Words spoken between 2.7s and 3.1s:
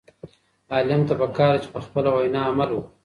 وکړي.